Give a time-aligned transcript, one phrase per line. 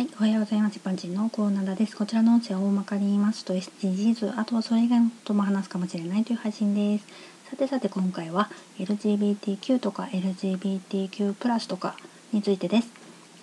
[0.00, 0.78] はい、おはようございます。
[0.78, 1.94] 一般人のコーナーです。
[1.94, 7.06] こちらの音声は大まかに言いますと SDGs、あとはそれ以外のことも話すかもしれないという配信です。
[7.50, 11.96] さてさて今回は LGBTQ とか LGBTQ+ とか
[12.32, 12.88] についてです。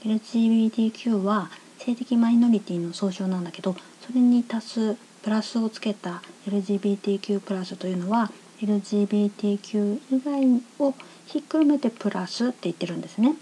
[0.04, 3.76] LGBTQ は性的マイノリティの総称なんだけど、
[4.08, 8.32] それに足すプラスをつけた LGBTQ+ というのは
[8.64, 10.96] LGBTQ 以外を
[11.28, 13.36] ひっくるめてプラスって言ってるんですね。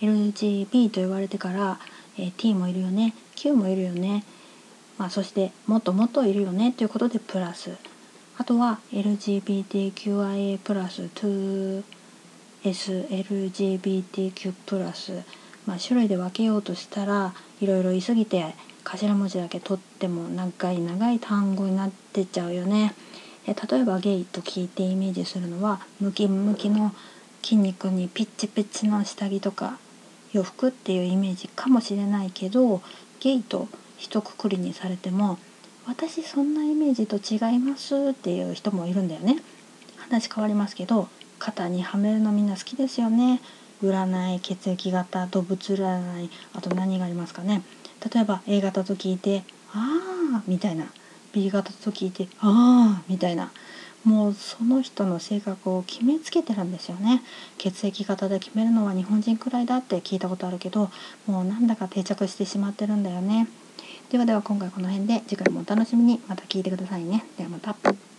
[0.00, 1.80] LGB と言われてから
[2.18, 3.14] えー、T もいるよね。
[3.36, 4.24] Q もいるよね、
[4.98, 7.76] まあ、そしてもっともっといるよねということでプラス。
[8.38, 11.02] あとは LGBTQIA プラス
[12.64, 15.24] 2SLGBTQ プラス、
[15.66, 22.94] まあ、種類で分けようとしたらいろいろ言い過ぎて頭文字だけ取っても長い長い単語になってっちゃうよね。
[23.46, 26.94] え例えばゲイと聞いてイメージするのはムキムキの
[27.42, 29.78] 筋肉にピッチピッチの下着とか。
[30.32, 32.82] 洋服っていうイメージかもしれないけど
[33.20, 35.38] ゲイと一括りにされても
[35.86, 39.42] 私そんなイメージと違いますっていう人もいるんだよね。
[39.96, 43.40] 話変わりますけど肩にはめるのみんな好きですよね。
[43.82, 47.62] 占い血液型動物占いあと何がありますかね。
[48.12, 49.98] 例えば A 型と聞いて「あ
[50.36, 50.86] あ」みたいな。
[51.32, 53.50] B 型と聞いて「ああ」みたいな。
[54.04, 57.22] もうその人の性格を決めつけてるんですよね。
[57.58, 60.90] 血液型で決めるのは日本人くらいだって聞いたことあるけど
[61.26, 63.48] もうなんだか定着してしまってるんだよね。
[64.10, 66.20] ではでは今回この辺で次回もお楽しみに。
[66.26, 67.24] また聞いてくださいね。
[67.36, 67.76] ではまた。